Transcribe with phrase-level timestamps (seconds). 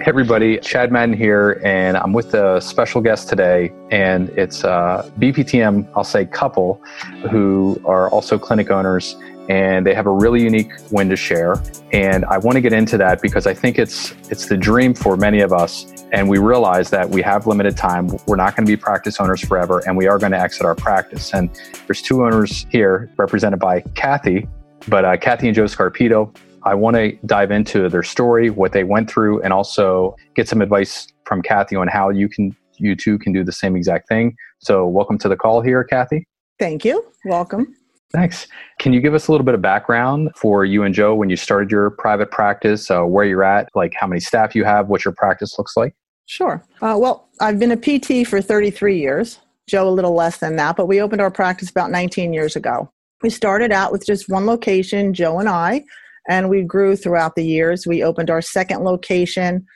[0.00, 5.12] Hey everybody, Chad Madden here, and I'm with a special guest today, and it's a
[5.18, 6.82] BPTM, I'll say couple,
[7.30, 9.14] who are also clinic owners,
[9.50, 11.62] and they have a really unique win to share.
[11.92, 15.18] And I want to get into that because I think it's it's the dream for
[15.18, 18.08] many of us, and we realize that we have limited time.
[18.26, 20.74] We're not going to be practice owners forever, and we are going to exit our
[20.74, 21.34] practice.
[21.34, 21.50] And
[21.86, 24.48] there's two owners here, represented by Kathy,
[24.88, 26.34] but uh, Kathy and Joe Scarpito.
[26.62, 30.60] I want to dive into their story, what they went through, and also get some
[30.60, 34.34] advice from Kathy on how you can you too can do the same exact thing.
[34.58, 36.26] So, welcome to the call here, Kathy.
[36.58, 37.04] Thank you.
[37.24, 37.74] Welcome.
[38.12, 38.48] Thanks.
[38.80, 41.36] Can you give us a little bit of background for you and Joe when you
[41.36, 45.04] started your private practice, uh, where you're at, like how many staff you have, what
[45.04, 45.94] your practice looks like?
[46.26, 46.64] Sure.
[46.82, 49.38] Uh, well, I've been a PT for 33 years.
[49.68, 52.90] Joe, a little less than that, but we opened our practice about 19 years ago.
[53.22, 55.84] We started out with just one location, Joe and I
[56.28, 57.86] and we grew throughout the years.
[57.86, 59.66] We opened our second location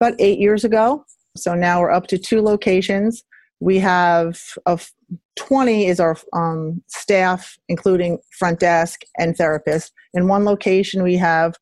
[0.00, 1.04] about eight years ago.
[1.36, 3.22] So now we're up to two locations.
[3.60, 4.90] We have of
[5.36, 9.92] 20 is our um, staff, including front desk and therapist.
[10.12, 11.54] In one location, we have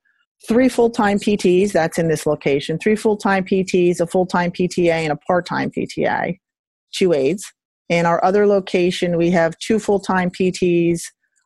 [0.48, 1.72] three full-time PTs.
[1.72, 2.78] That's in this location.
[2.78, 6.38] Three full-time PTs, a full-time PTA, and a part-time PTA.
[6.92, 7.52] Two aides.
[7.88, 11.02] In our other location, we have two full-time PTs,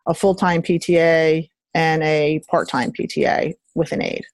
[0.09, 4.25] a full-time PTA, and a part-time PTA with an aide.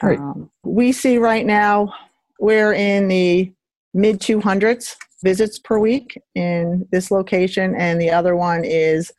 [0.00, 0.18] Great.
[0.18, 1.92] Um, we see right now
[2.40, 3.52] we're in the
[3.92, 9.12] mid 200s visits per week in this location, and the other one is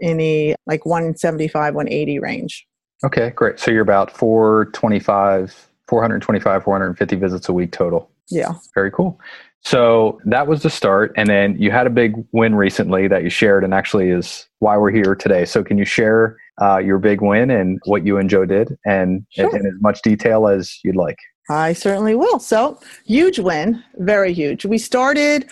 [0.00, 2.66] in the like 175, 180 range.
[3.04, 3.60] Okay, great.
[3.60, 8.10] So you're about 425, 425, 450 visits a week total.
[8.28, 8.54] Yeah.
[8.74, 9.20] Very cool.
[9.62, 11.12] So that was the start.
[11.16, 14.76] And then you had a big win recently that you shared, and actually is why
[14.76, 15.44] we're here today.
[15.44, 19.26] So, can you share uh, your big win and what you and Joe did, and
[19.30, 19.50] sure.
[19.50, 21.18] in, in as much detail as you'd like?
[21.50, 22.38] I certainly will.
[22.38, 24.64] So, huge win, very huge.
[24.64, 25.48] We started,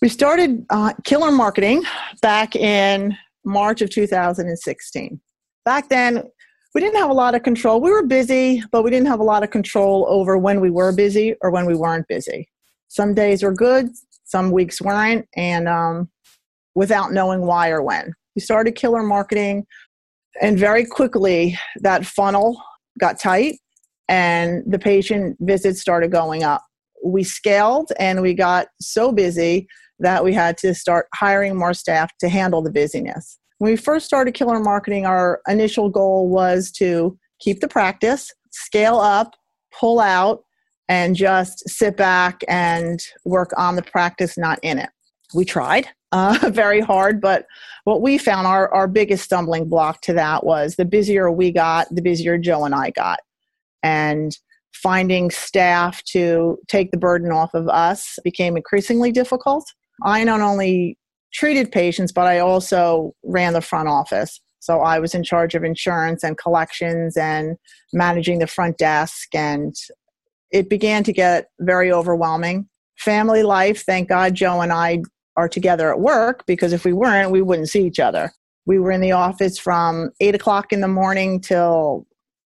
[0.00, 1.82] we started uh, Killer Marketing
[2.22, 5.20] back in March of 2016.
[5.66, 6.22] Back then,
[6.74, 7.80] we didn't have a lot of control.
[7.80, 10.92] We were busy, but we didn't have a lot of control over when we were
[10.92, 12.48] busy or when we weren't busy
[12.90, 13.88] some days were good,
[14.24, 16.10] some weeks weren't, and um,
[16.74, 18.12] without knowing why or when.
[18.34, 19.64] We started killer marketing,
[20.42, 22.60] and very quickly that funnel
[22.98, 23.58] got tight
[24.08, 26.62] and the patient visits started going up.
[27.04, 29.68] We scaled and we got so busy
[30.00, 33.38] that we had to start hiring more staff to handle the busyness.
[33.58, 38.96] When we first started killer marketing, our initial goal was to keep the practice, scale
[38.96, 39.34] up,
[39.78, 40.42] pull out,
[40.90, 44.90] and just sit back and work on the practice, not in it.
[45.32, 47.46] We tried uh, very hard, but
[47.84, 51.86] what we found our, our biggest stumbling block to that was the busier we got,
[51.94, 53.20] the busier Joe and I got.
[53.84, 54.36] And
[54.74, 59.72] finding staff to take the burden off of us became increasingly difficult.
[60.04, 60.98] I not only
[61.32, 64.40] treated patients, but I also ran the front office.
[64.58, 67.56] So I was in charge of insurance and collections and
[67.92, 69.74] managing the front desk and
[70.50, 72.68] it began to get very overwhelming.
[72.98, 75.02] Family life, thank God Joe and I
[75.36, 78.30] are together at work because if we weren't, we wouldn't see each other.
[78.66, 82.06] We were in the office from eight o'clock in the morning till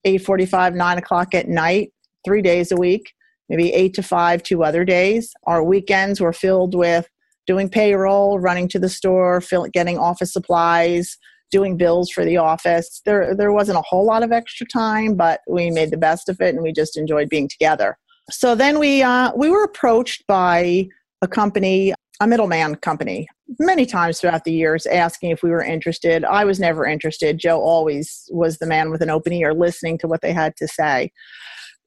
[0.04, 1.94] eight forty-five, nine o'clock at night,
[2.26, 3.14] three days a week,
[3.48, 5.31] maybe eight to five two other days.
[5.48, 7.08] Our weekends were filled with
[7.48, 11.18] doing payroll, running to the store, fill, getting office supplies,
[11.53, 13.02] doing bills for the office.
[13.06, 16.41] There, there wasn't a whole lot of extra time, but we made the best of
[16.41, 17.97] it and we just enjoyed being together.
[18.31, 20.88] So then we, uh, we were approached by
[21.22, 23.28] a company, a middleman company,
[23.59, 26.25] many times throughout the years asking if we were interested.
[26.25, 27.38] I was never interested.
[27.38, 30.68] Joe always was the man with an open ear listening to what they had to
[30.68, 31.12] say.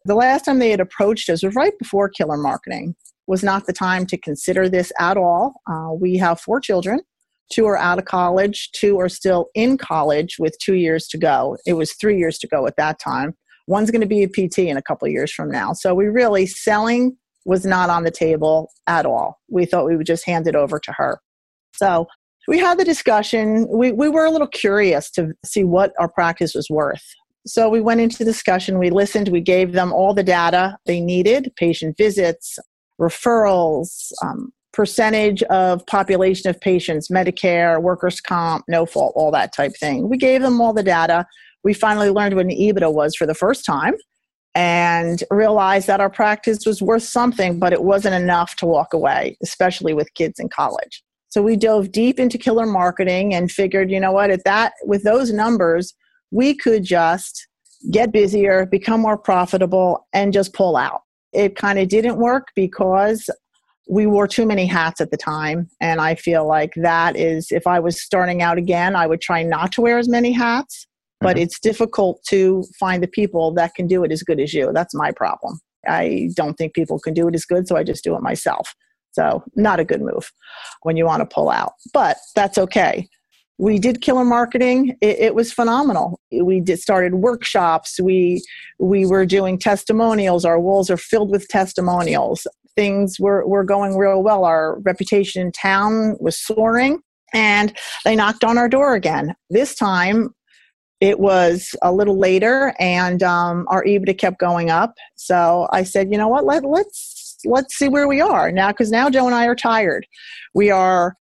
[0.05, 2.95] The last time they had approached us was right before killer marketing.
[3.27, 5.55] Was not the time to consider this at all.
[5.69, 7.01] Uh, we have four children
[7.53, 11.57] Two are out of college, two are still in college with two years to go.
[11.67, 13.35] It was three years to go at that time.
[13.69, 15.73] One's going to be a PT in a couple years from now.
[15.73, 19.41] So we really, selling was not on the table at all.
[19.49, 21.21] We thought we would just hand it over to her.
[21.75, 22.07] So
[22.49, 23.67] we had the discussion.
[23.69, 27.05] We, we were a little curious to see what our practice was worth.
[27.47, 31.53] So we went into discussion, we listened, we gave them all the data they needed
[31.57, 32.59] patient visits,
[33.01, 39.73] referrals, um, percentage of population of patients, Medicare, workers' comp, no fault, all that type
[39.81, 40.07] thing.
[40.11, 41.27] We gave them all the data.
[41.65, 43.95] We finally learned what an EBITDA was for the first time
[44.55, 49.39] and realized that our practice was worth something, but it wasn't enough to walk away,
[49.43, 51.03] especially with kids in college.
[51.31, 55.05] So we dove deep into killer marketing and figured, you know what, at that with
[55.05, 55.95] those numbers,
[56.31, 57.49] we could just
[57.91, 61.01] get busier, become more profitable, and just pull out
[61.37, 63.29] it kind of didn't work because
[63.89, 65.69] we wore too many hats at the time.
[65.81, 69.43] And I feel like that is, if I was starting out again, I would try
[69.43, 70.87] not to wear as many hats.
[71.21, 71.45] But mm-hmm.
[71.45, 74.71] it's difficult to find the people that can do it as good as you.
[74.75, 75.61] That's my problem.
[75.89, 78.75] I don't think people can do it as good, so I just do it myself.
[79.13, 80.31] So, not a good move
[80.83, 83.09] when you want to pull out, but that's okay.
[83.57, 84.99] We did killer marketing.
[85.01, 86.21] It, it was phenomenal.
[86.31, 87.99] We did started workshops.
[87.99, 88.45] We
[88.79, 90.45] we were doing testimonials.
[90.45, 92.47] Our walls are filled with testimonials.
[92.77, 94.45] Things were were going real well.
[94.45, 97.01] Our reputation in town was soaring,
[97.33, 99.35] and they knocked on our door again.
[99.51, 100.35] This time,
[101.01, 104.95] it was a little later and um, our ebitda kept going up.
[105.17, 106.45] So i said you know what?
[106.45, 110.07] Let, let's let's see where we are now because now joe and i are tired.
[110.55, 111.15] We are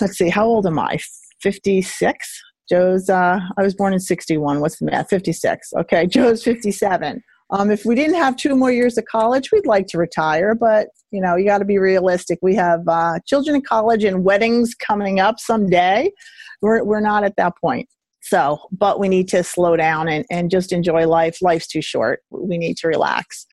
[0.00, 0.98] let's see how old am i?
[1.40, 5.10] 56 joe's uh, i was born in 61 what's the math?
[5.10, 7.22] 56 okay joe's 57
[7.54, 10.88] um, if we didn't have two more years of college we'd like to retire but
[11.10, 14.74] you know you got to be realistic we have uh, children in college and weddings
[14.74, 16.10] coming up someday
[16.62, 17.88] we're, we're not at that point
[18.24, 21.42] so, but we need to slow down and, and just enjoy life.
[21.42, 22.20] Life's too short.
[22.30, 23.46] We need to relax.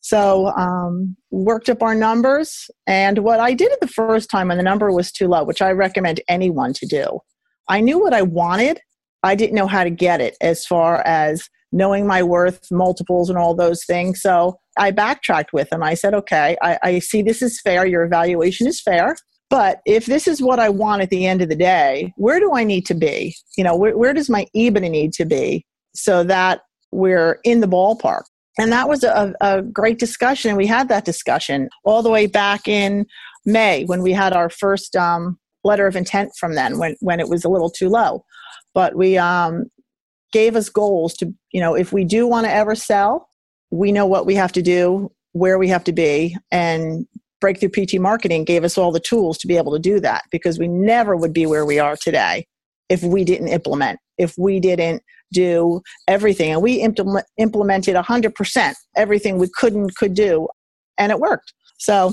[0.00, 2.70] So, um, worked up our numbers.
[2.86, 5.60] And what I did it the first time when the number was too low, which
[5.60, 7.20] I recommend anyone to do,
[7.68, 8.80] I knew what I wanted.
[9.22, 13.38] I didn't know how to get it as far as knowing my worth, multiples, and
[13.38, 14.22] all those things.
[14.22, 15.82] So I backtracked with them.
[15.82, 17.86] I said, okay, I, I see this is fair.
[17.86, 19.16] Your evaluation is fair.
[19.48, 22.54] But if this is what I want at the end of the day, where do
[22.54, 23.36] I need to be?
[23.56, 25.64] You know, where, where does my EBITDA need to be
[25.94, 28.22] so that we're in the ballpark?
[28.58, 30.56] And that was a, a great discussion.
[30.56, 33.06] We had that discussion all the way back in
[33.44, 37.28] May when we had our first um, letter of intent from then when, when it
[37.28, 38.24] was a little too low.
[38.74, 39.66] But we um,
[40.32, 43.28] gave us goals to, you know, if we do want to ever sell,
[43.70, 47.06] we know what we have to do, where we have to be, and
[47.40, 50.58] Breakthrough PT Marketing gave us all the tools to be able to do that because
[50.58, 52.46] we never would be where we are today
[52.88, 55.02] if we didn't implement, if we didn't
[55.32, 56.52] do everything.
[56.52, 60.48] And we implement, implemented 100% everything we couldn't could do,
[60.96, 61.52] and it worked.
[61.78, 62.12] So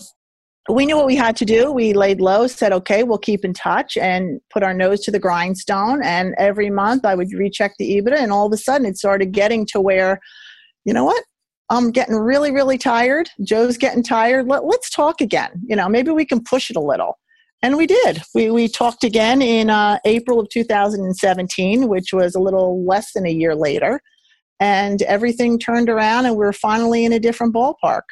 [0.69, 1.71] we knew what we had to do.
[1.71, 5.19] We laid low, said, okay, we'll keep in touch and put our nose to the
[5.19, 6.01] grindstone.
[6.04, 9.33] And every month I would recheck the EBITDA, and all of a sudden it started
[9.33, 10.19] getting to where,
[10.86, 11.24] you know what?
[11.69, 13.30] I'm getting really, really tired.
[13.44, 14.48] Joe's getting tired.
[14.48, 15.51] Let, let's talk again.
[15.65, 17.18] You know, maybe we can push it a little.
[17.62, 18.21] And we did.
[18.36, 23.25] We, we talked again in uh, April of 2017, which was a little less than
[23.25, 24.01] a year later.
[24.60, 28.04] And everything turned around, and we are finally in a different ballpark.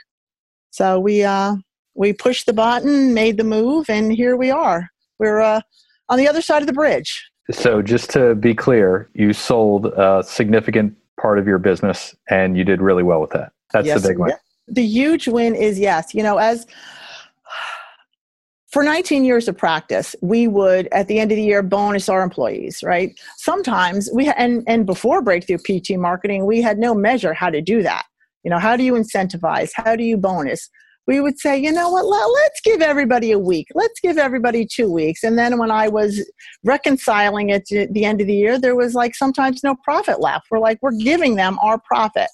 [0.72, 1.56] So we, uh,
[2.02, 4.90] we pushed the button, made the move, and here we are.
[5.20, 5.62] We're uh,
[6.10, 7.30] on the other side of the bridge.
[7.52, 12.64] So, just to be clear, you sold a significant part of your business and you
[12.64, 13.52] did really well with that.
[13.72, 14.32] That's yes, the big one.
[14.68, 16.66] The huge win is yes, you know, as
[18.72, 22.24] for 19 years of practice, we would at the end of the year bonus our
[22.24, 23.12] employees, right?
[23.38, 27.84] Sometimes we and and before breakthrough PT marketing, we had no measure how to do
[27.84, 28.06] that.
[28.44, 29.70] You know, how do you incentivize?
[29.76, 30.68] How do you bonus?
[31.08, 33.68] We would say, you know what, let's give everybody a week.
[33.74, 35.24] Let's give everybody two weeks.
[35.24, 36.24] And then when I was
[36.64, 40.48] reconciling at the end of the year, there was like sometimes no profit left.
[40.52, 42.28] We're like, we're giving them our profit.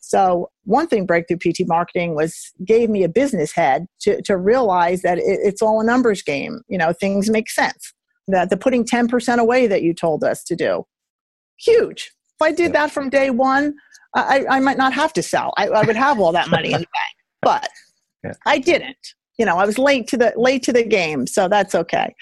[0.00, 5.02] So one thing Breakthrough PT Marketing was gave me a business head to, to realize
[5.02, 6.60] that it, it's all a numbers game.
[6.68, 7.94] You know, things make sense.
[8.28, 10.84] That the putting 10% away that you told us to do,
[11.58, 12.12] huge.
[12.40, 13.74] If I did that from day one,
[14.14, 15.52] I, I might not have to sell.
[15.56, 17.14] I, I would have all that money in the bank.
[17.42, 17.68] But
[18.24, 18.32] yeah.
[18.46, 19.14] I didn't.
[19.38, 22.14] You know, I was late to the late to the game, so that's okay.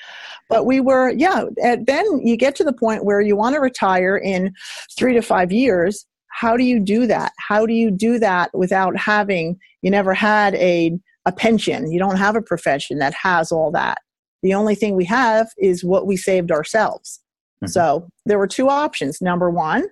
[0.48, 1.44] But we were, yeah.
[1.56, 4.54] then you get to the point where you want to retire in
[4.96, 6.06] three to five years.
[6.28, 7.32] How do you do that?
[7.38, 9.58] How do you do that without having?
[9.82, 11.90] You never had a a pension.
[11.92, 13.98] You don't have a profession that has all that.
[14.42, 17.20] The only thing we have is what we saved ourselves.
[17.62, 17.70] Mm-hmm.
[17.70, 19.20] So there were two options.
[19.20, 19.86] Number one,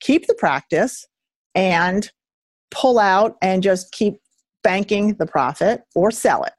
[0.00, 1.06] keep the practice
[1.54, 2.10] and
[2.70, 4.16] pull out and just keep
[4.66, 6.52] banking the profit or sell it.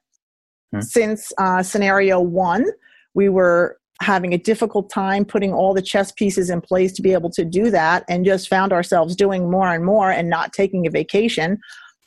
[0.73, 0.79] Hmm.
[0.79, 2.65] Since uh, scenario one,
[3.13, 7.11] we were having a difficult time putting all the chess pieces in place to be
[7.11, 10.87] able to do that and just found ourselves doing more and more and not taking
[10.87, 11.57] a vacation.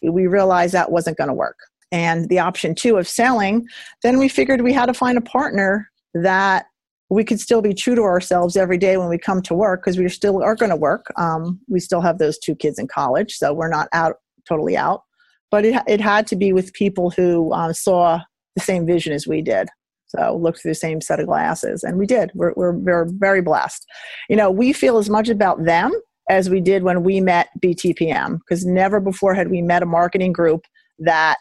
[0.02, 1.59] We realized that wasn't going to work.
[1.92, 3.66] And the option two of selling,
[4.02, 6.64] then we figured we had to find a partner that
[7.11, 9.99] we could still be true to ourselves every day when we come to work because
[9.99, 11.12] we still are going to work.
[11.19, 14.16] Um, we still have those two kids in college, so we're not out
[14.49, 15.02] totally out
[15.50, 18.21] but it, it had to be with people who um, saw
[18.57, 19.69] the same vision as we did
[20.07, 23.40] so looked through the same set of glasses and we did we're, we're, we're very
[23.40, 23.87] blessed
[24.28, 25.92] you know we feel as much about them
[26.28, 30.33] as we did when we met btpm because never before had we met a marketing
[30.33, 30.64] group
[30.99, 31.37] that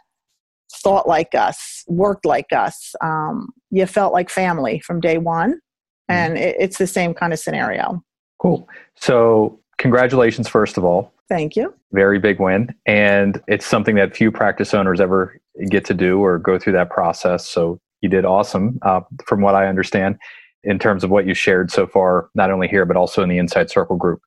[0.71, 2.93] thought like us, worked like us.
[3.01, 6.13] Um, you felt like family from day one, mm-hmm.
[6.13, 8.03] and it, it's the same kind of scenario.
[8.39, 8.67] Cool.
[8.95, 11.13] So, congratulations, first of all.
[11.29, 11.73] Thank you.
[11.91, 12.73] Very big win.
[12.85, 16.89] And it's something that few practice owners ever get to do or go through that
[16.89, 17.47] process.
[17.47, 20.17] So, you did awesome, uh, from what I understand,
[20.63, 23.37] in terms of what you shared so far, not only here, but also in the
[23.37, 24.21] Inside Circle group.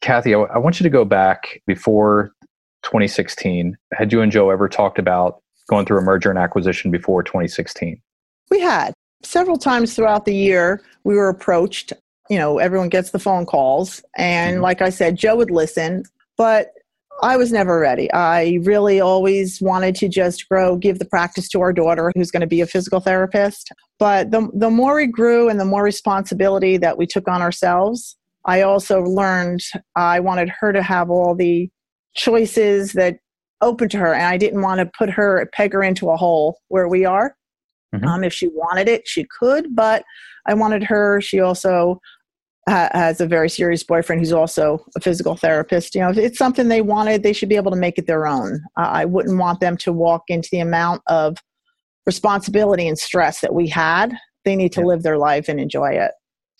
[0.00, 2.30] Kathy, I, I want you to go back before
[2.82, 3.76] 2016.
[3.92, 8.00] Had you and Joe ever talked about going through a merger and acquisition before 2016?
[8.50, 8.94] We had.
[9.22, 11.92] Several times throughout the year, we were approached.
[12.30, 14.02] You know, everyone gets the phone calls.
[14.16, 14.62] And mm-hmm.
[14.62, 16.04] like I said, Joe would listen,
[16.36, 16.68] but
[17.22, 18.12] I was never ready.
[18.12, 22.42] I really always wanted to just grow, give the practice to our daughter, who's going
[22.42, 23.70] to be a physical therapist.
[23.98, 28.16] But the, the more we grew and the more responsibility that we took on ourselves,
[28.44, 29.60] I also learned
[29.96, 31.70] I wanted her to have all the
[32.14, 33.18] choices that
[33.60, 36.58] open to her and i didn't want to put her peg her into a hole
[36.68, 37.34] where we are
[37.94, 38.06] mm-hmm.
[38.06, 40.04] um, if she wanted it she could but
[40.46, 42.00] i wanted her she also
[42.68, 46.38] ha- has a very serious boyfriend who's also a physical therapist you know if it's
[46.38, 49.38] something they wanted they should be able to make it their own uh, i wouldn't
[49.38, 51.36] want them to walk into the amount of
[52.06, 54.86] responsibility and stress that we had they need to yeah.
[54.86, 56.12] live their life and enjoy it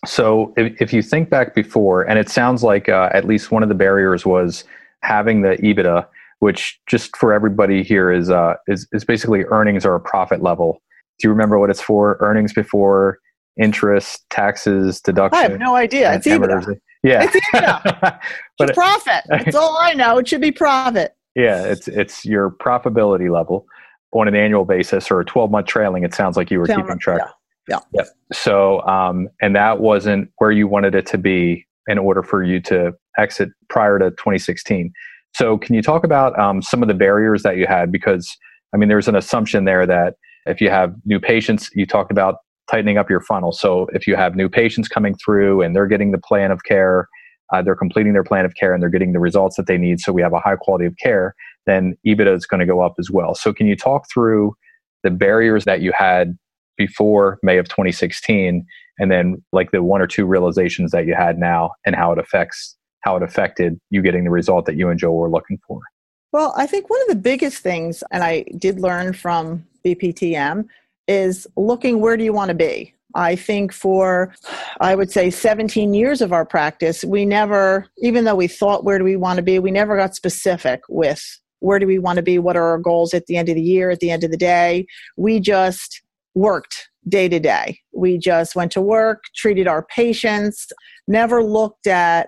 [0.05, 3.63] so if, if you think back before and it sounds like uh, at least one
[3.63, 4.63] of the barriers was
[5.01, 6.07] having the ebitda
[6.39, 10.81] which just for everybody here is uh, is is basically earnings or a profit level.
[11.19, 12.17] Do you remember what it's for?
[12.19, 13.19] Earnings before
[13.59, 15.37] interest, taxes, deduction.
[15.37, 16.13] I have no idea.
[16.13, 16.79] It's EBITDA.
[17.03, 18.19] Yeah, it's EBITDA.
[18.57, 19.23] but it's profit.
[19.27, 20.17] That's all I know.
[20.17, 21.15] It should be profit.
[21.35, 23.65] Yeah, it's it's your profitability level
[24.11, 26.03] on an annual basis or a 12 month trailing.
[26.03, 27.21] It sounds like you were keeping track.
[27.23, 27.31] Yeah.
[27.69, 27.79] Yeah.
[27.93, 28.07] Yep.
[28.33, 32.61] So, um, and that wasn't where you wanted it to be in order for you
[32.61, 34.91] to exit prior to 2016.
[35.33, 37.91] So, can you talk about um, some of the barriers that you had?
[37.91, 38.35] Because,
[38.73, 42.37] I mean, there's an assumption there that if you have new patients, you talked about
[42.69, 43.51] tightening up your funnel.
[43.51, 47.07] So, if you have new patients coming through and they're getting the plan of care,
[47.53, 49.99] uh, they're completing their plan of care and they're getting the results that they need,
[49.99, 51.33] so we have a high quality of care,
[51.65, 53.35] then EBITDA is going to go up as well.
[53.35, 54.55] So, can you talk through
[55.03, 56.37] the barriers that you had
[56.77, 58.65] before May of 2016
[58.99, 62.19] and then like the one or two realizations that you had now and how it
[62.19, 65.79] affects how it affected you getting the result that you and Joe were looking for?
[66.33, 70.67] Well, I think one of the biggest things, and I did learn from BPTM,
[71.07, 72.93] is looking where do you want to be?
[73.15, 74.35] I think for,
[74.79, 78.97] I would say, 17 years of our practice, we never, even though we thought where
[78.97, 81.23] do we want to be, we never got specific with
[81.59, 83.61] where do we want to be, what are our goals at the end of the
[83.61, 84.85] year, at the end of the day.
[85.15, 86.01] We just
[86.35, 87.79] worked day to day.
[87.93, 90.67] We just went to work, treated our patients,
[91.07, 92.27] never looked at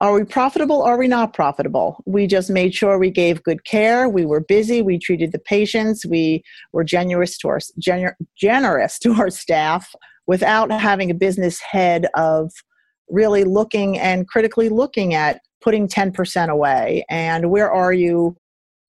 [0.00, 0.82] are we profitable?
[0.82, 2.02] Are we not profitable?
[2.06, 4.08] We just made sure we gave good care.
[4.08, 4.80] We were busy.
[4.80, 6.06] We treated the patients.
[6.06, 9.92] We were generous to our gener- generous to our staff
[10.26, 12.52] without having a business head of
[13.08, 18.36] really looking and critically looking at putting 10% away and where are you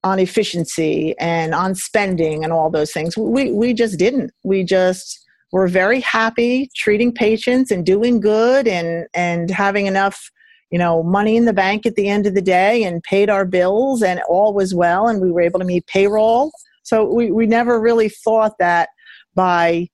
[0.03, 3.17] on efficiency and on spending and all those things.
[3.17, 4.31] We we just didn't.
[4.43, 10.29] We just were very happy treating patients and doing good and and having enough
[10.71, 13.45] you know, money in the bank at the end of the day and paid our
[13.45, 16.51] bills and all was well and we were able to meet payroll.
[16.83, 18.89] So we, we never really thought that
[19.35, 19.87] by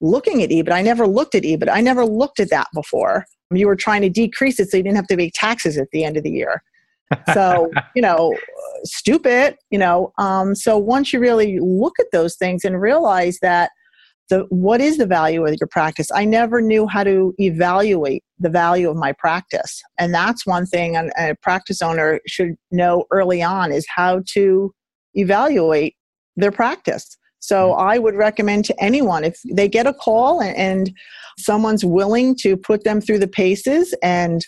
[0.00, 1.68] looking at EBIT, I never looked at EBIT.
[1.70, 3.26] I never looked at that before.
[3.50, 6.04] You were trying to decrease it so you didn't have to pay taxes at the
[6.04, 6.62] end of the year.
[7.34, 8.34] So, you know,
[8.84, 10.14] stupid, you know.
[10.16, 13.70] Um, so once you really look at those things and realize that
[14.32, 16.08] the what is the value of your practice?
[16.10, 19.82] I never knew how to evaluate the value of my practice.
[19.98, 24.72] And that's one thing a, a practice owner should know early on is how to
[25.12, 25.96] evaluate
[26.34, 27.18] their practice.
[27.40, 27.80] So mm-hmm.
[27.80, 30.92] i would recommend to anyone if they get a call and, and
[31.38, 34.40] someone's willing to put them through the paces and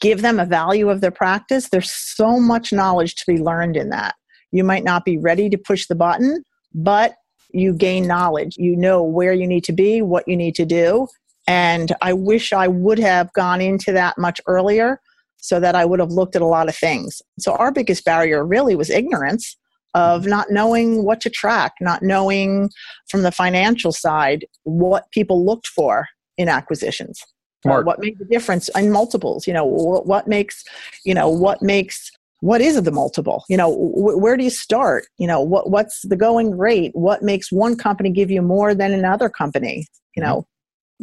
[0.00, 3.90] give them a value of their practice there's so much knowledge to be learned in
[3.90, 4.14] that.
[4.50, 7.16] You might not be ready to push the button but
[7.50, 8.56] you gain knowledge.
[8.56, 11.08] You know where you need to be, what you need to do.
[11.46, 15.00] And I wish I would have gone into that much earlier
[15.36, 17.22] so that I would have looked at a lot of things.
[17.38, 19.56] So, our biggest barrier really was ignorance
[19.94, 20.30] of mm-hmm.
[20.30, 22.70] not knowing what to track, not knowing
[23.08, 27.20] from the financial side what people looked for in acquisitions.
[27.64, 29.46] What made the difference in multiples?
[29.46, 30.62] You know, what makes,
[31.04, 33.44] you know, what makes what is the multiple?
[33.48, 35.06] You know wh- where do you start?
[35.18, 36.92] You know what what's the going rate?
[36.94, 39.86] What makes one company give you more than another company?
[40.14, 40.46] You know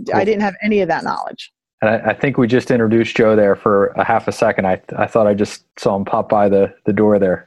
[0.05, 0.15] cool.
[0.15, 1.51] i didn't have any of that knowledge.
[1.81, 4.65] And I, I, think we just introduced joe there for a half a second.
[4.65, 7.45] I, I thought i just saw him pop by the, the door there.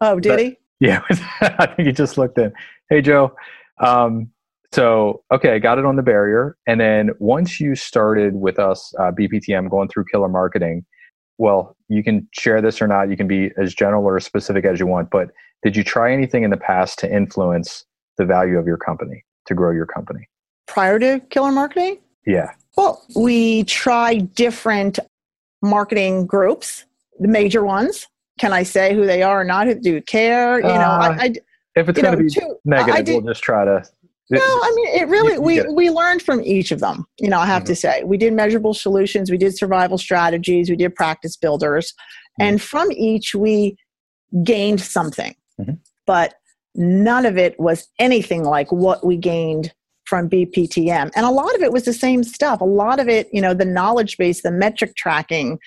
[0.00, 0.56] Oh did but, he?
[0.80, 1.02] Yeah,
[1.40, 2.52] I think he just looked in.
[2.90, 3.34] Hey, Joe.
[3.78, 4.30] Um,
[4.72, 6.56] so, okay, I got it on the barrier.
[6.66, 10.84] And then once you started with us, uh, BPTM, going through killer marketing,
[11.38, 13.10] well, you can share this or not.
[13.10, 15.10] You can be as general or as specific as you want.
[15.10, 15.30] But
[15.62, 17.84] did you try anything in the past to influence
[18.16, 20.28] the value of your company, to grow your company?
[20.66, 21.98] Prior to killer marketing?
[22.26, 22.52] Yeah.
[22.76, 24.98] Well, we tried different
[25.62, 26.84] marketing groups,
[27.18, 28.06] the major ones.
[28.38, 29.66] Can I say who they are or not?
[29.66, 30.58] Who do care?
[30.58, 31.34] You know, uh, I, I,
[31.76, 33.84] if it's going to be too, negative, did, we'll just try to
[34.30, 37.06] no, I mean it really we we learned from each of them.
[37.18, 37.72] You know, I have mm-hmm.
[37.72, 38.04] to say.
[38.04, 42.48] We did measurable solutions, we did survival strategies, we did practice builders, mm-hmm.
[42.48, 43.76] and from each we
[44.42, 45.34] gained something.
[45.60, 45.74] Mm-hmm.
[46.06, 46.34] But
[46.74, 49.72] none of it was anything like what we gained
[50.06, 51.10] from BPTM.
[51.14, 52.60] And a lot of it was the same stuff.
[52.60, 55.58] A lot of it, you know, the knowledge base, the metric tracking,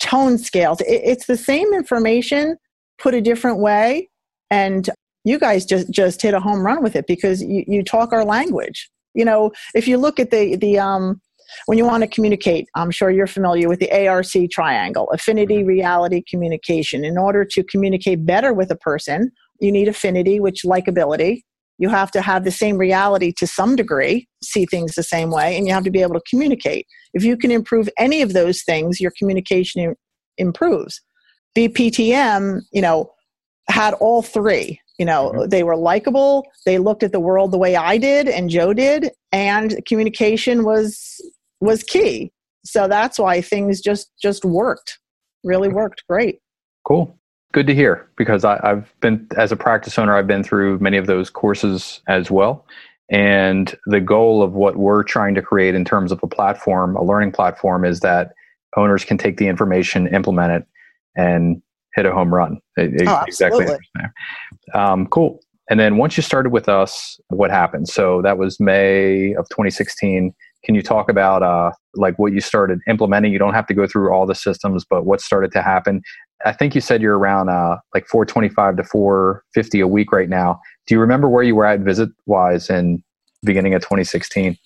[0.00, 2.56] tone scales, it, it's the same information
[2.98, 4.08] put a different way.
[4.50, 4.88] And
[5.26, 8.24] you guys just just hit a home run with it because you, you talk our
[8.24, 8.88] language.
[9.14, 11.20] You know if you look at the the um
[11.66, 15.68] when you want to communicate i'm sure you're familiar with the arc triangle affinity mm-hmm.
[15.68, 17.04] reality communication.
[17.04, 19.30] In order to communicate better with a person
[19.60, 21.42] you need affinity which likability.
[21.78, 25.56] You have to have the same reality to some degree see things the same way
[25.56, 26.86] and you have to be able to communicate.
[27.14, 29.94] If you can improve any of those things your communication
[30.38, 31.00] improves.
[31.56, 33.10] Bptm you know
[33.68, 35.48] had all three you know mm-hmm.
[35.48, 36.44] they were likable.
[36.64, 41.20] They looked at the world the way i did and joe did and communication was
[41.60, 42.32] was key.
[42.64, 44.98] So that's why things just just worked
[45.44, 46.40] really worked great.
[46.84, 47.16] Cool.
[47.52, 50.96] Good to hear because I, i've been as a practice owner i've been through many
[50.96, 52.66] of those courses as well.
[53.08, 57.02] And the goal of what we're trying to create in terms of a platform a
[57.02, 58.32] learning platform is that
[58.76, 60.66] owners can take the information implement it
[61.16, 61.62] and
[61.96, 62.60] hit a home run.
[62.78, 63.66] oh, exactly.
[64.74, 65.40] Um, cool.
[65.68, 67.88] And then once you started with us, what happened?
[67.88, 70.32] So that was May of 2016.
[70.64, 73.32] Can you talk about uh, like what you started implementing?
[73.32, 76.02] You don't have to go through all the systems, but what started to happen?
[76.44, 80.60] I think you said you're around uh, like 425 to 450 a week right now.
[80.86, 83.02] Do you remember where you were at visit wise in
[83.42, 84.56] beginning of 2016?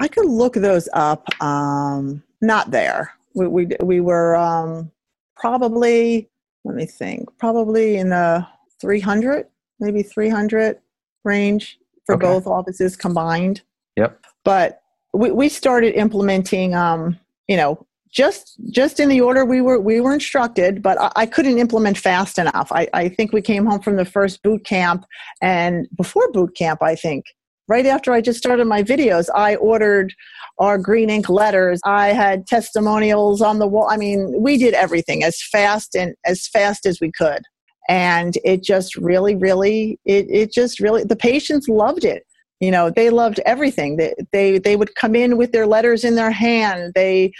[0.00, 1.26] I could look those up.
[1.42, 3.12] Um, not there.
[3.34, 4.90] We we we were um,
[5.38, 6.28] probably
[6.64, 8.46] let me think probably in the
[8.80, 9.46] 300
[9.80, 10.78] maybe 300
[11.24, 12.26] range for okay.
[12.26, 13.62] both offices combined.
[13.96, 14.20] Yep.
[14.44, 19.78] But we, we started implementing um, you know just just in the order we were
[19.78, 22.72] we were instructed but i, I couldn't implement fast enough.
[22.72, 25.04] I, I think we came home from the first boot camp
[25.42, 27.26] and before boot camp i think
[27.68, 30.14] right after I just started my videos, I ordered
[30.58, 31.80] our green ink letters.
[31.84, 33.88] I had testimonials on the wall.
[33.90, 37.42] I mean, we did everything as fast and as fast as we could.
[37.88, 42.24] And it just really, really, it, it just really, the patients loved it
[42.60, 46.14] you know they loved everything they, they they would come in with their letters in
[46.16, 47.32] their hand they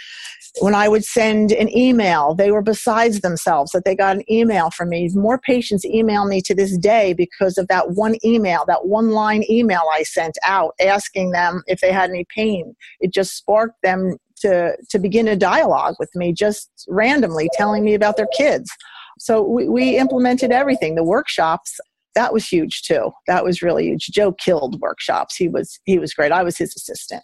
[0.61, 4.69] when i would send an email they were besides themselves that they got an email
[4.71, 5.09] from me.
[5.13, 9.43] More patients email me to this day because of that one email that one line
[9.49, 12.75] email i sent out asking them if they had any pain.
[12.99, 17.93] It just sparked them to to begin a dialogue with me just randomly telling me
[17.93, 18.69] about their kids.
[19.19, 21.77] So we, we implemented everything the workshops
[22.15, 23.11] that was huge too.
[23.27, 24.07] That was really huge.
[24.07, 25.35] Joe killed workshops.
[25.35, 26.31] He was he was great.
[26.31, 27.23] I was his assistant.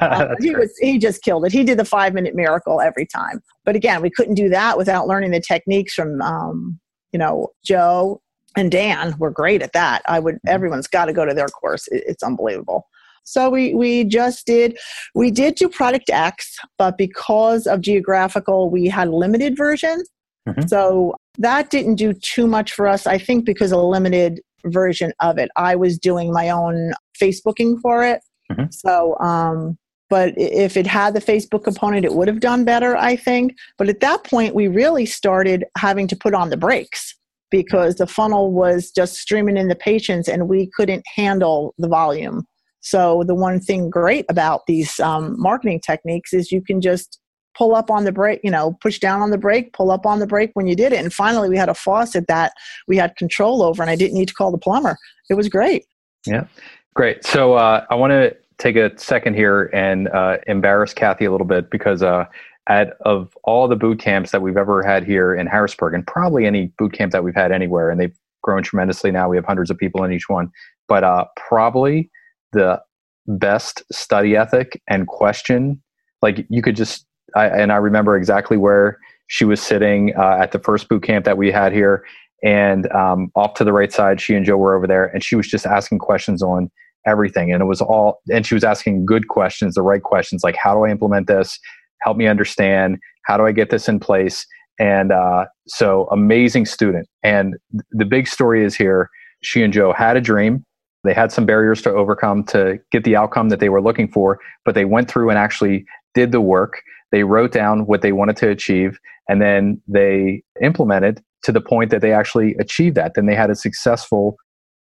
[0.00, 1.52] um, he was he just killed it.
[1.52, 3.42] He did the five minute miracle every time.
[3.64, 6.78] But again, we couldn't do that without learning the techniques from um,
[7.12, 8.20] you know Joe
[8.56, 9.16] and Dan.
[9.18, 10.02] Were great at that.
[10.06, 10.54] I would mm-hmm.
[10.54, 11.88] everyone's got to go to their course.
[11.88, 12.86] It, it's unbelievable.
[13.24, 14.78] So we we just did
[15.14, 20.02] we did do product X, but because of geographical, we had limited version.
[20.48, 20.66] Mm-hmm.
[20.66, 25.38] So that didn't do too much for us, I think, because a limited version of
[25.38, 25.50] it.
[25.56, 28.20] I was doing my own Facebooking for it.
[28.50, 28.70] Mm-hmm.
[28.70, 29.78] So, um,
[30.10, 33.54] but if it had the Facebook component, it would have done better, I think.
[33.76, 37.14] But at that point, we really started having to put on the brakes
[37.50, 42.46] because the funnel was just streaming in the patients and we couldn't handle the volume.
[42.80, 47.18] So, the one thing great about these um, marketing techniques is you can just
[47.56, 50.20] pull up on the brake, you know, push down on the brake, pull up on
[50.20, 51.00] the brake when you did it.
[51.00, 52.52] And finally, we had a faucet that
[52.86, 54.96] we had control over, and I didn't need to call the plumber.
[55.28, 55.86] It was great.
[56.26, 56.46] Yeah,
[56.94, 57.24] great.
[57.24, 61.46] So uh, I want to take a second here and uh, embarrass Kathy a little
[61.46, 62.26] bit because uh,
[62.68, 66.46] at of all the boot camps that we've ever had here in Harrisburg, and probably
[66.46, 69.28] any boot camp that we've had anywhere, and they've grown tremendously now.
[69.28, 70.50] We have hundreds of people in each one,
[70.86, 72.10] but uh, probably
[72.52, 72.80] the
[73.26, 75.82] best study ethic and question
[76.22, 80.52] like you could just I, and I remember exactly where she was sitting uh, at
[80.52, 82.04] the first boot camp that we had here.
[82.42, 85.34] And um, off to the right side, she and Joe were over there, and she
[85.36, 86.70] was just asking questions on
[87.06, 87.52] everything.
[87.52, 90.74] And it was all, and she was asking good questions, the right questions, like, how
[90.74, 91.58] do I implement this?
[92.02, 92.98] Help me understand.
[93.24, 94.46] How do I get this in place?
[94.78, 97.08] And uh, so, amazing student.
[97.24, 97.56] And
[97.90, 99.10] the big story is here
[99.42, 100.64] she and Joe had a dream.
[101.04, 104.40] They had some barriers to overcome to get the outcome that they were looking for,
[104.64, 106.82] but they went through and actually did the work.
[107.10, 111.90] They wrote down what they wanted to achieve, and then they implemented to the point
[111.90, 113.14] that they actually achieved that.
[113.14, 114.36] Then they had a successful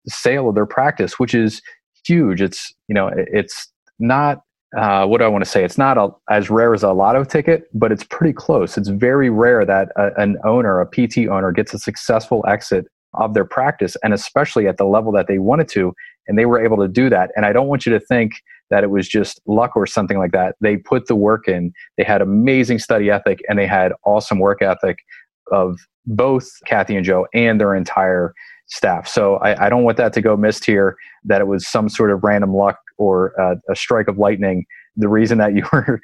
[0.08, 1.62] sale of their practice, which is
[2.06, 2.42] huge.
[2.42, 4.42] It's you know it's not
[4.78, 5.64] uh, what do I want to say?
[5.64, 8.78] It's not a, as rare as a lotto ticket, but it's pretty close.
[8.78, 13.34] It's very rare that a, an owner, a PT owner, gets a successful exit of
[13.34, 15.94] their practice, and especially at the level that they wanted to,
[16.28, 17.32] and they were able to do that.
[17.36, 18.34] And I don't want you to think
[18.70, 20.56] that it was just luck or something like that.
[20.62, 21.74] They put the work in.
[21.98, 24.98] They had amazing study ethic, and they had awesome work ethic
[25.52, 28.34] of both Kathy and Joe and their entire
[28.68, 29.08] staff.
[29.08, 30.96] So I, I, don't want that to go missed here.
[31.24, 34.66] That it was some sort of random luck or uh, a strike of lightning.
[34.96, 36.00] The reason that you were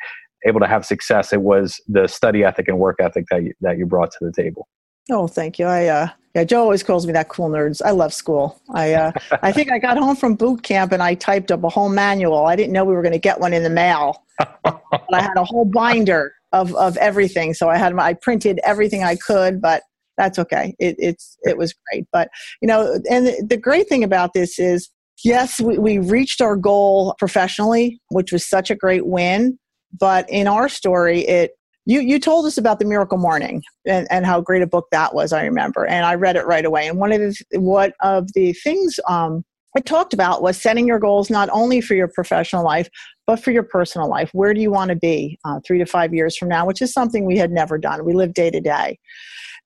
[0.45, 3.78] able to have success it was the study ethic and work ethic that you, that
[3.78, 4.67] you brought to the table.
[5.11, 5.65] Oh, thank you.
[5.65, 7.81] I uh, yeah, Joe always calls me that cool nerds.
[7.83, 8.59] I love school.
[8.73, 11.69] I uh, I think I got home from boot camp and I typed up a
[11.69, 12.45] whole manual.
[12.45, 14.23] I didn't know we were going to get one in the mail.
[14.39, 17.53] I had a whole binder of of everything.
[17.53, 19.83] So I had I printed everything I could, but
[20.17, 20.75] that's okay.
[20.79, 22.05] It, it's it was great.
[22.11, 22.29] But
[22.61, 24.89] you know, and the, the great thing about this is,
[25.23, 29.57] yes, we, we reached our goal professionally, which was such a great win.
[29.97, 31.51] But in our story, it
[31.86, 35.13] you you told us about the miracle morning and, and how great a book that
[35.13, 38.32] was i remember and i read it right away and one of the what of
[38.34, 39.43] the things um,
[39.78, 42.89] i talked about was setting your goals not only for your professional life
[43.28, 46.13] but for your personal life where do you want to be uh, three to five
[46.13, 48.98] years from now which is something we had never done we live day to day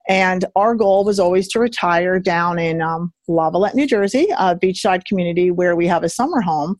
[0.08, 5.04] and our goal was always to retire down in um, Lavallette, New Jersey, a beachside
[5.04, 6.76] community where we have a summer home.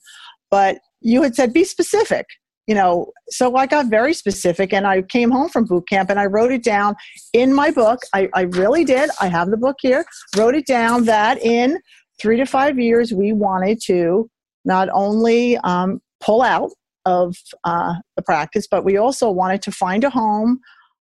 [0.50, 2.26] But you had said, be specific.
[2.70, 6.20] You know, so I got very specific and I came home from boot camp and
[6.20, 6.94] I wrote it down
[7.32, 7.98] in my book.
[8.14, 9.10] I, I really did.
[9.20, 10.04] I have the book here.
[10.36, 11.80] Wrote it down that in
[12.20, 14.30] three to five years, we wanted to
[14.64, 16.70] not only um, pull out
[17.06, 20.60] of uh, the practice, but we also wanted to find a home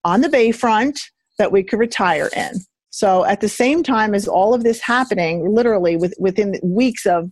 [0.05, 1.01] on the bayfront
[1.39, 2.53] that we could retire in.
[2.91, 7.31] So at the same time as all of this happening, literally with, within weeks of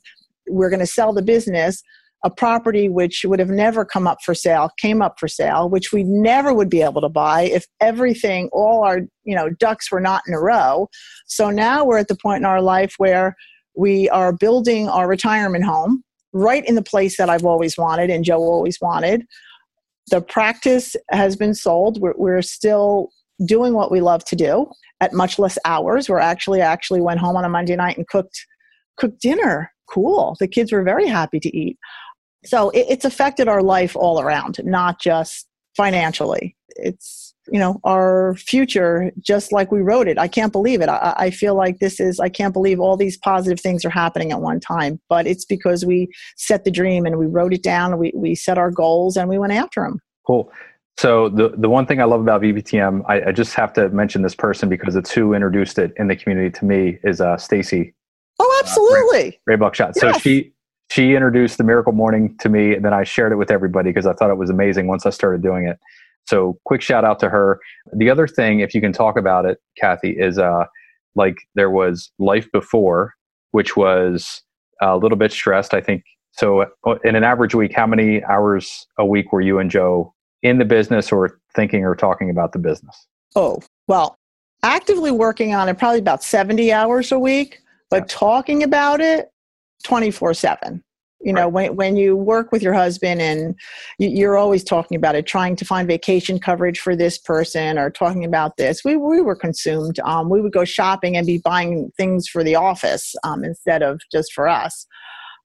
[0.49, 1.83] we're going to sell the business,
[2.24, 5.92] a property which would have never come up for sale came up for sale, which
[5.92, 10.00] we never would be able to buy if everything, all our you know ducks were
[10.00, 10.88] not in a row.
[11.26, 13.37] So now we're at the point in our life where
[13.76, 18.24] we are building our retirement home right in the place that I've always wanted and
[18.24, 19.24] Joe always wanted.
[20.11, 22.00] The practice has been sold.
[22.00, 23.11] We're, we're still
[23.46, 26.08] doing what we love to do at much less hours.
[26.08, 28.46] We're actually actually went home on a Monday night and cooked
[28.96, 29.72] cooked dinner.
[29.88, 30.37] Cool.
[30.38, 31.78] The kids were very happy to eat.
[32.44, 36.57] So it, it's affected our life all around, not just financially.
[36.76, 41.14] It's you know our future just like we wrote it i can't believe it I,
[41.16, 44.40] I, feel like this is i can't believe all these positive things are happening at
[44.40, 48.12] one time but it's because we set the dream and we wrote it down we,
[48.14, 50.52] we set our goals and we went after them cool
[50.98, 54.22] so the the one thing I love about BPTM, I, I, just have to mention
[54.22, 57.94] this person because it's who introduced it in the community to me is uh, Stacy.
[58.38, 59.28] Oh, absolutely.
[59.28, 59.94] Uh, Ray, Ray Buckshot.
[59.96, 60.00] Yes.
[60.00, 60.52] So she
[60.92, 64.05] she introduced the Miracle Morning to me, and then I shared it with everybody because
[64.05, 65.78] I thought it was amazing once I started doing it.
[66.26, 67.61] So quick shout out to her.
[67.94, 70.66] The other thing, if you can talk about it, Kathy, is uh
[71.14, 73.14] like there was life before,
[73.52, 74.42] which was
[74.83, 75.72] a little bit stressed.
[75.72, 76.66] I think so.
[76.87, 80.59] Uh, in an average week, how many hours a week were you and Joe in
[80.59, 83.07] the business or thinking or talking about the business?
[83.35, 84.18] Oh, well,
[84.62, 88.07] actively working on it probably about 70 hours a week, but yeah.
[88.09, 89.32] talking about it
[89.83, 90.83] 24 7
[91.23, 91.53] you know right.
[91.53, 93.55] when, when you work with your husband and
[93.99, 98.25] you're always talking about it trying to find vacation coverage for this person or talking
[98.25, 99.99] about this we, we were consumed.
[100.01, 104.01] Um, we would go shopping and be buying things for the office um, instead of
[104.11, 104.87] just for us.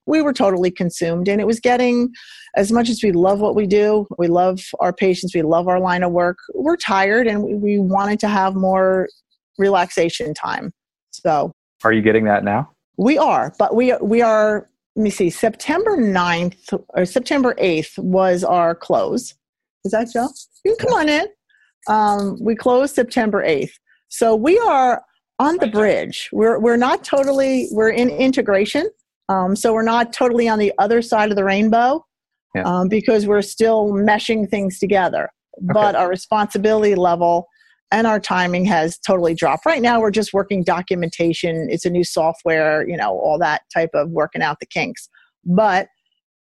[0.05, 2.09] We were totally consumed and it was getting
[2.55, 5.79] as much as we love what we do we love our patients we love our
[5.79, 9.09] line of work we're tired and we, we wanted to have more
[9.57, 10.71] relaxation time.
[11.11, 11.51] So
[11.83, 15.97] are you getting that now we are but we we are let me see september
[15.97, 19.35] 9th or september 8th was our close
[19.85, 20.27] is that joe
[20.65, 21.27] you can come on in
[21.87, 23.71] um, we closed september 8th
[24.09, 25.03] so we are
[25.39, 28.89] on the bridge we're, we're not totally we're in integration
[29.29, 32.03] um, so we're not totally on the other side of the rainbow
[32.55, 32.63] yeah.
[32.63, 35.29] um, because we're still meshing things together.
[35.57, 35.73] Okay.
[35.73, 37.47] But our responsibility level
[37.91, 39.65] and our timing has totally dropped.
[39.65, 41.67] Right now, we're just working documentation.
[41.69, 45.09] It's a new software, you know, all that type of working out the kinks.
[45.45, 45.87] But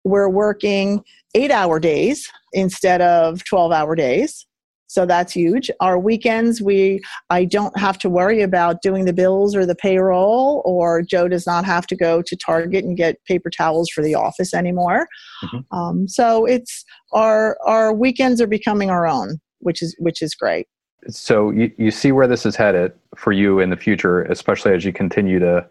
[0.04, 4.46] we're working eight hour days instead of 12 hour days.
[4.88, 5.70] So that's huge.
[5.82, 10.62] Our weekends, we I don't have to worry about doing the bills or the payroll,
[10.64, 14.16] or Joe does not have to go to Target and get paper towels for the
[14.16, 15.08] office anymore.
[15.44, 15.78] Mm-hmm.
[15.78, 20.68] Um, so it's our our weekends are becoming our own, which is which is great
[21.10, 24.84] so you, you see where this is headed for you in the future, especially as
[24.84, 25.68] you continue to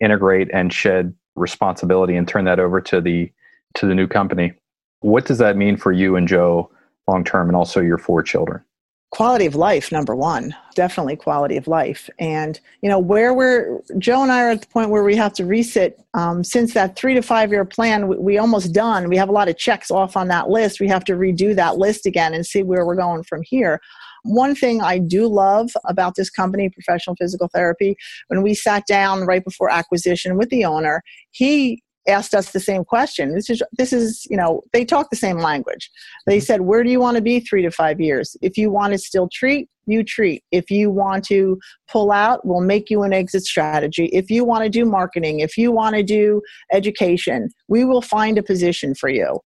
[0.00, 3.30] integrate and shed responsibility and turn that over to the
[3.74, 4.52] to the new company.
[5.00, 6.70] What does that mean for you and Joe
[7.08, 8.62] long term and also your four children?
[9.10, 12.10] Quality of life, number one, definitely quality of life.
[12.18, 15.32] And, you know, where we're, Joe and I are at the point where we have
[15.34, 16.04] to reset.
[16.14, 19.08] Um, since that three to five year plan, we, we almost done.
[19.08, 20.80] We have a lot of checks off on that list.
[20.80, 23.80] We have to redo that list again and see where we're going from here.
[24.24, 27.94] One thing I do love about this company, Professional Physical Therapy,
[28.28, 32.84] when we sat down right before acquisition with the owner, he asked us the same
[32.84, 33.34] question.
[33.34, 35.90] This is this is you know they talk the same language.
[36.26, 36.44] They mm-hmm.
[36.44, 38.36] said, "Where do you want to be three to five years?
[38.42, 40.42] If you want to still treat, you treat.
[40.50, 41.58] If you want to
[41.90, 44.06] pull out, we'll make you an exit strategy.
[44.06, 48.38] If you want to do marketing, if you want to do education, we will find
[48.38, 49.40] a position for you."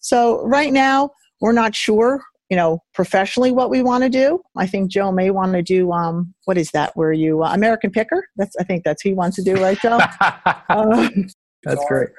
[0.00, 2.22] So right now, we're not sure
[2.54, 4.40] you know, professionally what we want to do.
[4.56, 6.92] I think Joe may want to do um, what is that?
[6.94, 8.24] Where you uh, American Picker?
[8.36, 9.98] That's I think that's he wants to do, right, Joe?
[10.20, 11.08] uh,
[11.64, 12.10] that's great.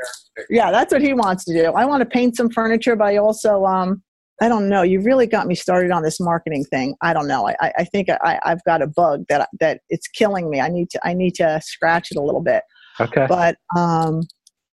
[0.49, 1.71] Yeah, that's what he wants to do.
[1.71, 4.03] I want to paint some furniture, but I also um,
[4.41, 4.81] I don't know.
[4.81, 6.95] You really got me started on this marketing thing.
[7.01, 7.47] I don't know.
[7.47, 10.59] I, I think I, I've got a bug that that it's killing me.
[10.59, 12.63] I need to I need to scratch it a little bit.
[12.99, 13.25] Okay.
[13.29, 14.23] But um,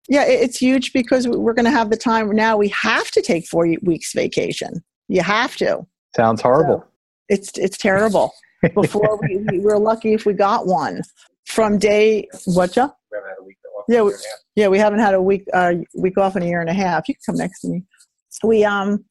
[0.09, 2.57] yeah, it's huge because we're going to have the time now.
[2.57, 4.83] We have to take four weeks vacation.
[5.13, 5.87] You have to.
[6.17, 6.79] Sounds horrible.
[6.79, 6.87] So
[7.29, 8.33] it's it's terrible.
[8.75, 11.03] Before we, we were lucky if we got one
[11.47, 12.75] from day what?
[12.75, 12.89] Yeah,
[13.89, 14.13] yeah, we,
[14.57, 14.69] yeah.
[14.69, 17.09] We haven't had a week uh, week off in a year and a half.
[17.09, 17.83] You can come next to me.
[18.43, 19.05] We um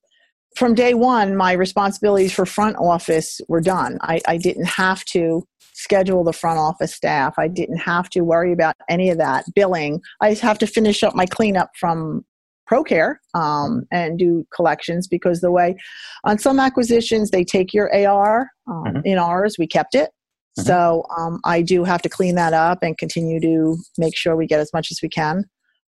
[0.56, 4.00] from day one, my responsibilities for front office were done.
[4.02, 7.36] I, I didn't have to schedule the front office staff.
[7.38, 10.02] I didn't have to worry about any of that billing.
[10.20, 12.26] I just have to finish up my cleanup from
[12.72, 15.76] ProCare um, and do collections because the way
[16.24, 18.50] on some acquisitions they take your AR.
[18.68, 19.06] Um, mm-hmm.
[19.06, 20.12] In ours, we kept it.
[20.58, 20.68] Mm-hmm.
[20.68, 24.48] So um, I do have to clean that up and continue to make sure we
[24.48, 25.38] get as much as we can.
[25.38, 25.46] Mm-hmm.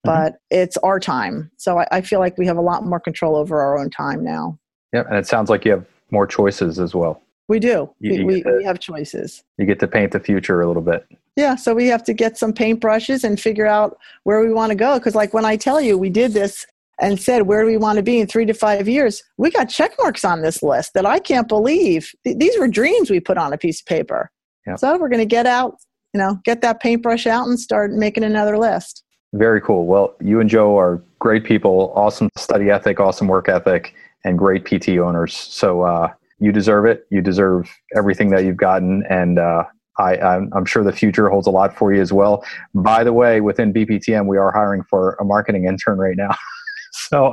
[0.04, 1.52] But it's our time.
[1.58, 4.24] So I, I, feel like we have a lot more control over our own time
[4.24, 4.60] now.
[4.94, 7.22] Yeah, and it sounds like you have more choices as well.
[7.48, 7.94] We do.
[8.00, 9.44] You, we, you we, to, we have choices.
[9.58, 11.08] You get to paint the future a little bit.
[11.36, 14.76] Yeah, so we have to get some paintbrushes and figure out where we want to
[14.76, 14.98] go.
[14.98, 16.66] Because, like, when I tell you we did this
[17.00, 19.24] and said, Where do we want to be in three to five years?
[19.38, 22.12] We got check marks on this list that I can't believe.
[22.26, 24.32] These were dreams we put on a piece of paper.
[24.66, 24.80] Yep.
[24.80, 25.78] So we're going to get out,
[26.14, 29.04] you know, get that paintbrush out and start making another list.
[29.34, 29.86] Very cool.
[29.86, 34.66] Well, you and Joe are great people, awesome study ethic, awesome work ethic, and great
[34.66, 35.36] PT owners.
[35.36, 37.06] So uh, you deserve it.
[37.10, 39.04] You deserve everything that you've gotten.
[39.10, 39.64] And uh,
[39.98, 42.44] I, I'm, I'm, sure the future holds a lot for you as well.
[42.76, 46.36] By the way, within BPTM, we are hiring for a marketing intern right now.
[46.92, 47.28] so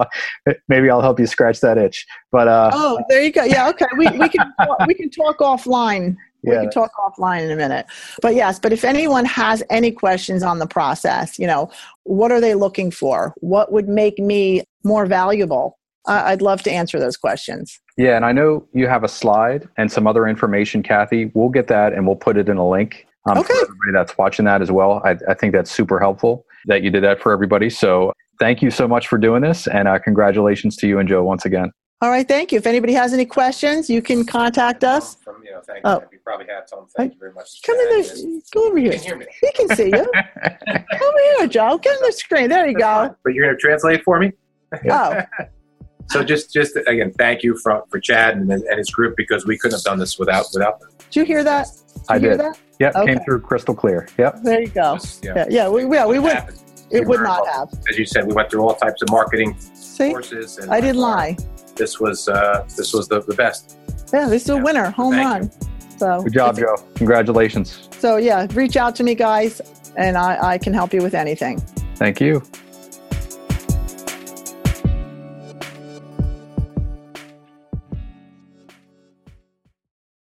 [0.48, 2.06] uh, maybe I'll help you scratch that itch.
[2.32, 3.44] But uh, oh, there you go.
[3.44, 3.86] Yeah, okay.
[3.98, 4.52] We we can
[4.86, 6.16] we can talk offline.
[6.42, 6.60] Yeah.
[6.60, 7.86] We can talk offline in a minute.
[8.20, 11.70] But yes, but if anyone has any questions on the process, you know,
[12.04, 13.34] what are they looking for?
[13.40, 15.78] What would make me more valuable?
[16.06, 17.80] I'd love to answer those questions.
[17.96, 21.30] Yeah, and I know you have a slide and some other information, Kathy.
[21.34, 23.54] We'll get that and we'll put it in a link um, okay.
[23.54, 25.00] for everybody that's watching that as well.
[25.04, 27.70] I, I think that's super helpful that you did that for everybody.
[27.70, 31.22] So thank you so much for doing this, and uh, congratulations to you and Joe
[31.22, 31.70] once again.
[32.00, 32.58] All right, thank you.
[32.58, 35.14] If anybody has any questions, you can contact us.
[35.14, 36.02] From, you know, thank oh.
[36.12, 36.18] you.
[36.22, 36.86] probably had some.
[36.96, 37.62] Thank you very much.
[37.64, 38.40] Come in there.
[38.52, 38.92] Go over here.
[38.92, 39.26] He can hear me.
[39.40, 40.12] He can see you.
[40.44, 41.78] Come over here, Joe.
[41.78, 42.50] Get on the screen.
[42.50, 43.16] There you go.
[43.24, 44.32] But you're going to translate for me?
[44.90, 45.22] Oh.
[46.10, 49.58] so just, just again, thank you for, for Chad and, and his group because we
[49.58, 50.90] couldn't have done this without without them.
[50.98, 51.68] Did you hear that?
[51.94, 52.40] Did I did.
[52.40, 52.58] That?
[52.80, 53.14] Yep, okay.
[53.14, 54.08] came through crystal clear.
[54.18, 54.42] Yep.
[54.42, 54.94] There you go.
[54.94, 55.34] Just, yeah.
[55.36, 56.32] yeah, yeah, we, yeah, we would.
[56.32, 57.72] Happened it would not have.
[57.88, 60.10] As you said, we went through all types of marketing See?
[60.10, 60.58] courses.
[60.58, 61.36] And I didn't lie.
[61.76, 63.78] This was uh, this was the, the best.
[64.12, 65.50] Yeah, this is a winner, home run.
[65.98, 66.76] So good job, Joe.
[66.94, 67.88] Congratulations.
[67.98, 69.60] So yeah, reach out to me, guys,
[69.96, 71.60] and I, I can help you with anything.
[71.96, 72.42] Thank you.